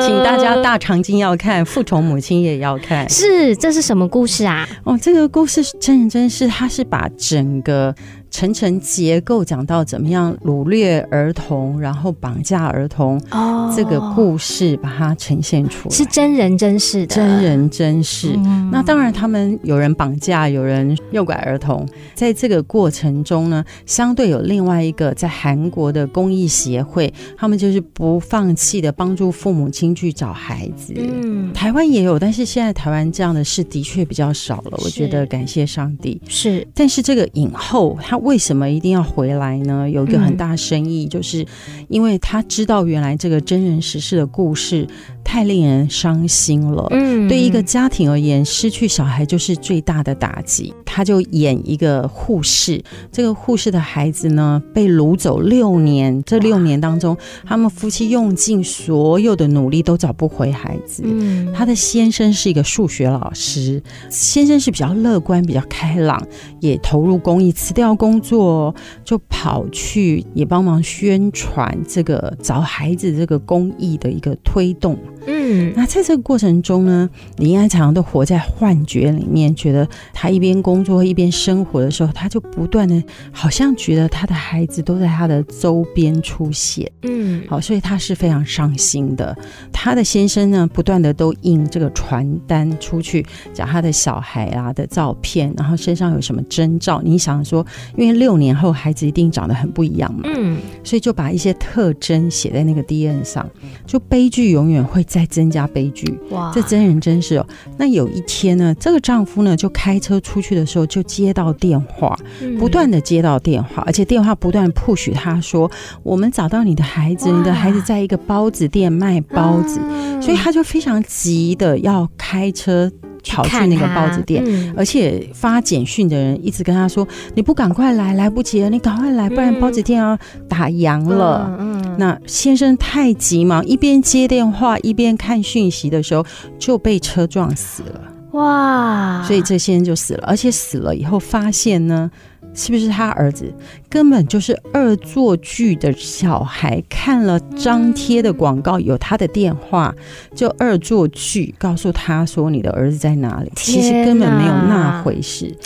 [0.00, 3.08] 请大家大长今要看，《复仇母亲》也要看。
[3.08, 4.68] 是，这是什么故事啊？
[4.84, 7.94] 哦，这个故事是真人真事，他是把整个。
[8.34, 18.32] 层层结构讲到怎么样掳掠儿童，然后绑架儿童，哦，这个故事把它呈现出来，是真人真事的，真人真事。
[18.38, 30.92] 嗯、那当然，他们有人绑架，有人诱拐儿童，在这个过程中呢，相对有另外一个在韩国的公益协会，他们就是不放弃的帮助父母亲去找孩子。
[30.96, 34.76] 嗯，台湾也有，但是现在台湾这样的事的确比较少了。
[34.82, 36.20] 我觉得感谢上帝。
[36.26, 38.18] 是，但是这个影后他。
[38.24, 39.88] 为什么一定要回来呢？
[39.88, 41.46] 有一个很大深意，就是
[41.88, 44.88] 因为他知道原来这个真人实事的故事
[45.34, 46.86] 太令人伤心了。
[46.92, 50.72] 嗯，对一个家庭而言，失去小孩就是最大的打击。
[50.84, 52.80] 他就演一个护士，
[53.10, 61.02] 这个护士的孩子呢，被掳走六年，这六年当中，他们夫妻用尽所有的努力都找不回孩子。
[61.04, 66.24] 嗯，他的先生是一个数学老师，先生是比较乐观、比较开朗，
[66.60, 68.72] 也投入公益，辞掉工作
[69.04, 74.96] 就跑去也帮忙宣传这个找孩子这个公益的一个推动。
[75.26, 83.02] 嗯，那在这个过程中呢，你应该常常都活在幻觉里面，觉得他一边工作一边生活的时候，他就不断的，
[83.32, 86.90] 好像觉得他的孩子都在他的周边出现。
[87.02, 89.36] 嗯，好，所以他是非常伤心的。
[89.72, 97.00] 他的先生呢，不断的都印这个传单出去，讲他的小孩啊的照片，然后身上有什么征兆。
[97.02, 97.64] 你想说，
[97.96, 100.22] 因为六年后孩子一定长得很不一样嘛。
[100.24, 103.48] 嗯，所以就把一些特征写在那个 DM 上，
[103.86, 106.18] 就悲剧永远会再增加悲剧。
[106.30, 107.46] 哇，这真人真事哦。
[107.76, 110.84] 那有一天呢，这个丈夫呢就开车出去的时候。
[110.94, 112.16] 就接到电话，
[112.56, 115.68] 不断的接到电话，而且电话不断 push 他说
[116.04, 119.80] ：“我们找到你的孩子，你的孩子在一个包子店卖包子。”
[120.22, 122.88] 所以他就非常急的要开车
[123.26, 124.44] 跑去那个包子店，
[124.76, 130.16] 而且发简讯的人一直跟他说：“你不赶快来，来不及了，你赶快来，不然包子店要
[130.48, 131.50] 打烊了。”
[131.98, 136.24] 那先生太急忙，一边接电话一边看讯息的时候，
[136.58, 138.00] 就被车撞死了。
[138.32, 139.22] 哇！
[139.24, 142.10] 所以这先生就死了，而且死了以后发现呢，
[142.52, 143.54] 是不是他儿子
[143.88, 146.82] 根本就是恶作剧的小孩？
[146.88, 149.94] 看了张贴的广告，有他的电话，
[150.34, 155.56] 就恶作剧告诉他说：“你的儿子在哪里？”其实根本没有那回事。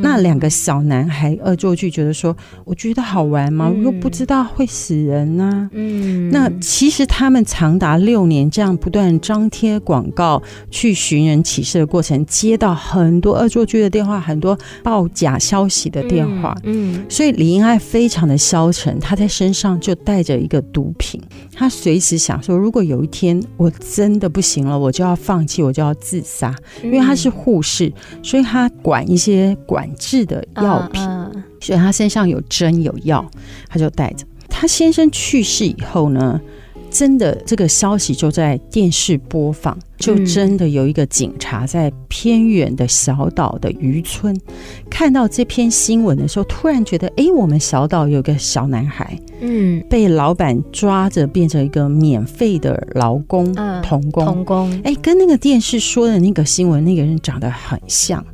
[0.00, 3.68] 那两个小男孩恶作剧，觉得说：“我觉得好玩吗？
[3.68, 16.54] 我又不知道会死人呢、啊。”嗯，那其实他们长达六年这样不断张贴广告、去寻人启事的过程，接到很多恶作剧的电话，很多报假消息的电话。
[16.64, 21.20] 嗯，所以李英爱非常的消沉，他在身上就带着一个毒品，
[21.58, 26.54] 他随时想说：如果有一天我真的不行了，我就要放弃，我就要自杀。
[26.82, 27.92] 因为他是护士，
[28.22, 29.86] 所以他管一些管。
[29.98, 31.02] 制的药品，
[31.60, 33.28] 所以他身上有针有药，
[33.68, 34.24] 他就带着。
[34.48, 36.40] 他先生去世以后呢，
[36.90, 44.38] 真的这个消息就在电视播放，就真的有一个警察在偏远的小岛的渔村
[44.90, 58.24] 看到这篇新闻的时候，突然觉得，哎，我们小岛有个小男孩，嗯，被老板抓着变成一个免费的劳工，童工，童工，哎，跟那个电视说的那个新闻那个人长得很像。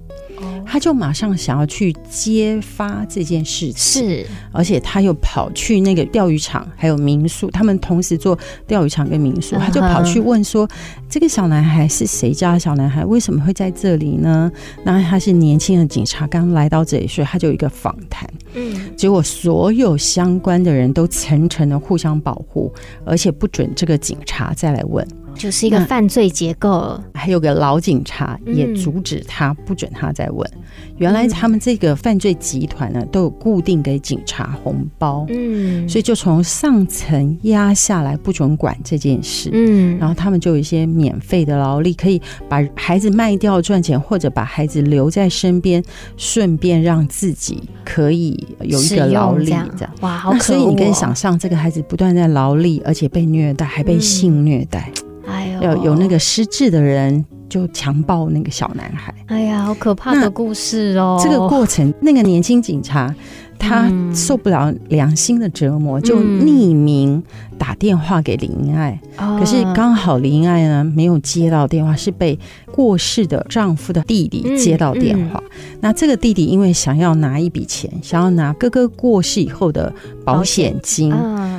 [0.67, 10.69] 他就马上想要去揭发这件事情，是，而且他又跑去那个钓鱼场，还有民宿，他们同时做钓鱼场跟民宿，他就跑去问说
[11.09, 13.05] ：“这个小男孩是谁家的小男孩？
[13.05, 14.51] 为什么会在这里呢？”
[14.85, 18.29] 那他是年轻的警察，刚来到这里，所以他就有一个访谈。
[18.55, 22.73] 嗯，结果所有相关的人都层层的互相保护，
[23.05, 25.07] 而且不准这个警察再来问。
[25.37, 30.49] 就是一个犯罪结构，还有个老警察也阻止他，不准他再问。
[30.97, 45.83] 原来他们这个犯罪集团呢，都有固定给警察红包，嗯，所以就从上层压下来，不准管这件事，嗯，然后他们就有一些免费的劳力，可以把孩子卖掉赚钱，或者把孩子留在身边，
[46.17, 50.43] 顺便让自己可以有一个劳力，这样哇，好可恶哦。
[50.43, 54.91] 所以你可以想象，这个孩子不断在劳力，而且被虐待，还被性虐待。
[55.27, 61.19] 哎呦，有有那个失智的人就强暴那个小男孩，哎呀，好可怕的故事哦！
[61.23, 63.15] 这个过程，那个年轻警察
[63.59, 67.23] 他受不了良心的折磨，嗯、就匿名
[67.59, 68.99] 打电话给林英爱。
[69.17, 72.39] 嗯、可是刚好林英爱呢没有接到电话，是被
[72.73, 75.43] 过世的丈夫的弟弟接到电话。
[75.45, 79.93] 嗯嗯、那这个弟弟因为想要拿一笔钱，想要拿哥哥过世以后的
[80.25, 81.15] 保险金。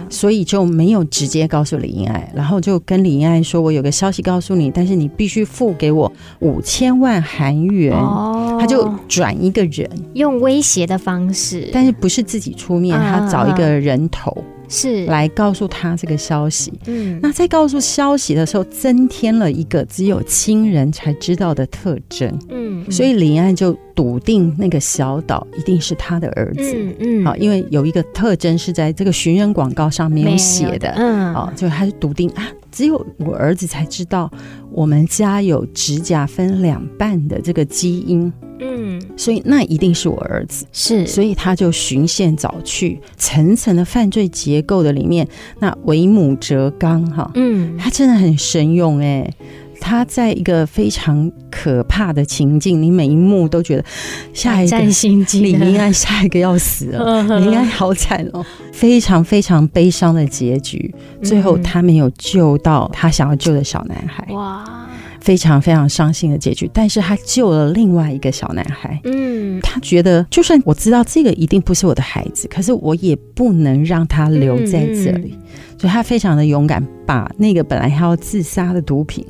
[0.08, 14.44] 所以就没有直接告诉林英爱，然后就跟林英爱说：“我有个消息告诉你，但是你必须付给我五千万韩元。”哦，他就转一个人，用威胁的方式，但是不是自己出面，他找一个人头。
[14.68, 15.06] 是。
[15.06, 34.32] 来告诉他这个消息，嗯，那在告诉消息的时候，增添了一个只有亲人才知道的特征，嗯，所以林安就笃定那个小岛一定是他的儿子，嗯嗯，好，因为有一个特征是在这个寻人广告上面有写的，嗯，好，就他就笃定啊，只有我儿子才知道
[34.72, 39.02] 我们家有指甲分两半的这个基因，嗯。
[39.18, 40.66] 所以那一定是我儿子。
[40.72, 45.28] 是，所以他就循线找去层层的犯罪结构的里面，
[45.60, 49.34] 那为母则刚哈，嗯，他真的很神勇哎。
[49.82, 53.86] 他在一个非常可怕的情境，你每一幕都觉得
[54.34, 60.92] 下一个李英爱下一个要死了，李英爱好惨哦，非常非常悲伤的结局。
[61.22, 64.85] 最后他没有救到他想要救的小男孩，哇，
[65.26, 66.70] 非常非常伤心的结局。
[66.72, 75.36] 但是他救了另外一个小男孩，嗯，他觉得就算我知道这个一定不是我的孩子，可是我也不能让他留在这里，
[75.80, 79.26] 所以他非常的勇敢，把那个本来他要自杀的毒品。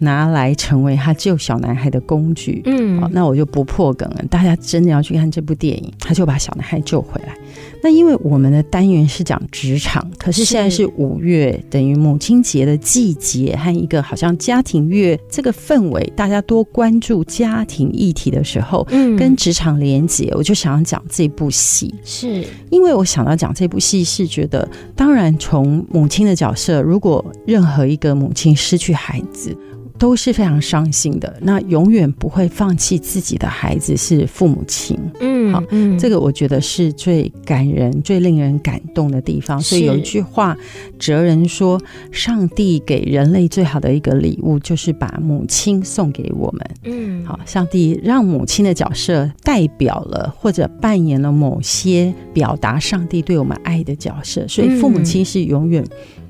[0.00, 4.24] 拿来成为他救小男孩的工具，嗯，好，那我就不破梗了。
[4.30, 7.34] 大家真的要去看这部电影，他就把小男孩救回来。
[7.82, 22.44] 那因为我们的单元是讲职场，可是现在是五月，等于母亲节的季节和一个好像家庭月这个氛围，大家多关注家庭议题的时候，嗯，跟职场连结，我就想要讲这部戏，是。
[22.70, 29.56] 因为我想到讲这部戏是觉得，当然从母亲的角色，如果任何一个母亲失去孩子。
[29.98, 39.60] 都是非常伤心的，那永远不会放弃自己的孩子是父母亲，嗯，好，嗯，这个我觉得是最感人、最令人感动的地方。
[39.60, 40.56] 所以有一句话，
[40.98, 41.80] 哲人说，
[42.12, 46.70] 上帝给人类最好的一个礼物，就是把母亲送给我们。
[46.84, 55.84] 嗯，好，上帝让母亲的角色代表了或者扮演了某些表达上帝对我们爱的角色，所以父母亲是永远。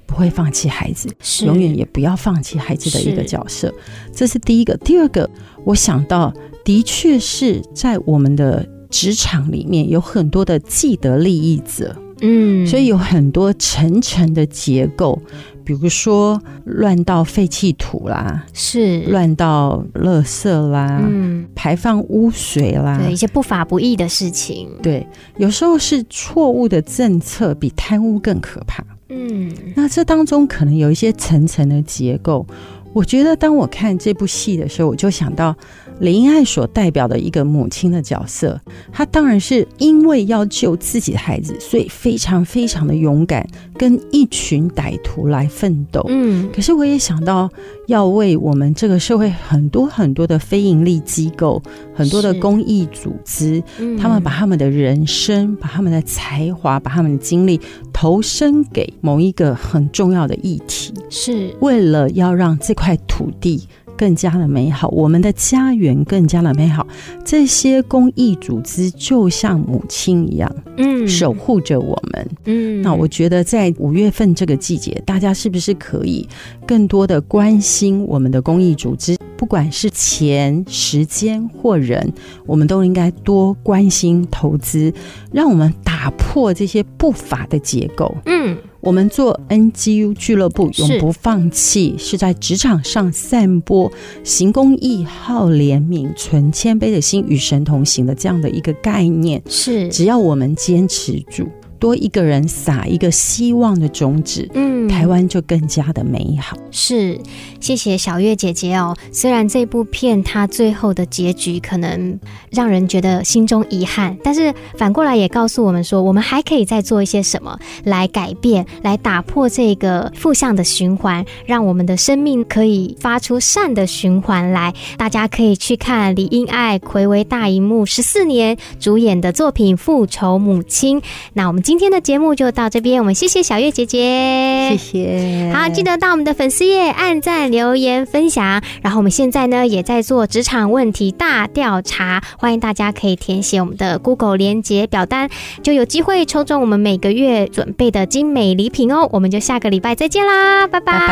[0.08, 1.44] 不会放弃孩子，是。
[1.44, 3.72] 永远也不要放弃孩子的一个角色，
[4.12, 4.74] 这是第一个。
[4.78, 5.28] 第二个，
[5.64, 6.32] 我想到
[6.64, 15.20] 的确是在我们的职场里面有很多的既得利益者，嗯，所以有很多层层的结构，
[15.62, 19.02] 比如说乱倒废弃土啦，是。
[19.02, 25.06] 乱倒垃圾啦，嗯，排放污水啦，对一些不法不义的事情，对，
[25.36, 28.82] 有时候是错误的政策比贪污更可怕。
[29.08, 32.46] 嗯，那这当中可能有一些层层的结构。
[32.92, 35.54] 我觉得当我看这部戏的时候，我就想到
[36.00, 38.60] 李英爱所代表的一个母亲的角色，
[38.92, 43.46] 她当然是因为要救自己的孩子，所以非常非常的勇敢，
[43.76, 46.04] 跟一群歹徒来奋斗。
[46.08, 47.50] 嗯，可是我也想到
[47.86, 51.62] 要为我们这个社会很多很多的非盈利机构、
[51.94, 53.62] 很多的公益组织，
[54.00, 57.60] 他们把他们的人生、把他们的才华、把他们的精力
[57.92, 61.54] 投身给某一个很重要的议题，是。
[61.60, 63.66] 为了要让这块土地
[63.98, 66.86] 更加的美好，我们的家园更加的美好。
[67.24, 72.28] 这些公益组织就像母亲一样，嗯，守护着我们。
[72.44, 76.26] 嗯，那我觉得在五月份这个季节，大家是不是可以
[76.64, 79.18] 更多的关心我们的公益组织？
[79.36, 82.12] 不管是钱、时间或人，
[82.46, 84.92] 我们都应该多关心投资，
[85.32, 88.14] 让我们打破这些不法的结构。
[88.26, 88.56] 嗯。
[88.80, 93.90] 我们做 NGU 俱乐部，永不放弃，是，是在职场上散播
[94.22, 99.42] 行公益、好怜悯、存谦卑的心，与神同行的这样的一个概念。
[99.48, 101.48] 是，只要我们坚持住。
[101.78, 106.56] 多一个人撒一个希望的种子，嗯，台湾就更加的美好。
[106.70, 107.18] 是，
[107.60, 108.96] 谢谢小月姐姐哦。
[109.12, 112.18] 虽然这部片它最后的结局可能
[112.50, 124.74] 让人觉得心中遗憾，但是反过来也告诉我们说，我们还可以再做一些什么来改变，来打破这个负向的循环，让我们的生命可以发出善的循环来。
[124.96, 131.00] 大家可以去看李英爱睽违大荧幕十四年主演的作品《复仇母亲》。
[131.34, 131.62] 那我们。
[131.68, 135.52] 今天的节目就到这边，我们谢谢小月姐姐，谢谢。
[135.52, 138.62] 好，记得到我们的粉丝页按赞、留言、分享。
[138.80, 145.28] 然后我们现在呢也在做职场问题大调查，欢迎大家可以填写我们的 Google 连接表单，
[145.62, 149.06] 就有机会抽中我们每个月准备的精美礼品哦。
[149.12, 150.98] 我们就下个礼拜再见啦，拜拜。
[150.98, 151.06] 拜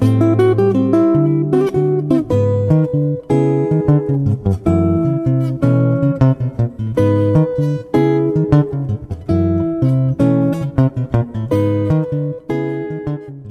[0.00, 0.29] 拜。